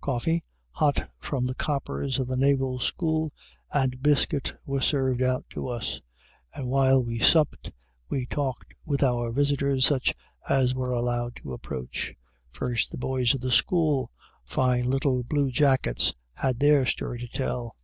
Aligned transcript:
Coffee, 0.00 0.42
hot 0.70 1.10
from 1.18 1.46
the 1.46 1.54
coppers 1.54 2.18
of 2.18 2.26
the 2.26 2.38
Naval 2.38 2.78
School, 2.78 3.34
and 3.70 4.02
biscuit 4.02 4.54
were 4.64 4.80
served 4.80 5.20
out 5.20 5.44
to 5.50 5.68
us; 5.68 6.00
and 6.54 6.70
while 6.70 7.04
we 7.04 7.18
supped, 7.18 7.70
we 8.08 8.24
talked 8.24 8.72
with 8.86 9.02
our 9.02 9.30
visitors, 9.30 9.84
such 9.84 10.14
as 10.48 10.74
were 10.74 10.92
allowed 10.92 11.36
to 11.36 11.52
approach. 11.52 12.14
First 12.50 12.92
the 12.92 12.96
boys 12.96 13.34
of 13.34 13.42
the 13.42 13.52
School 13.52 14.10
fine 14.46 14.84
little 14.86 15.22
blue 15.22 15.50
jackets 15.50 16.14
had 16.32 16.60
their 16.60 16.86
story 16.86 17.18
to 17.18 17.28
tell. 17.28 17.76